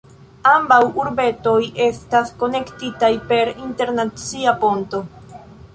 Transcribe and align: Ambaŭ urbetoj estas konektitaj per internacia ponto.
Ambaŭ 0.51 0.79
urbetoj 1.01 1.59
estas 1.89 2.33
konektitaj 2.41 3.13
per 3.33 3.53
internacia 3.69 4.61
ponto. 4.67 5.07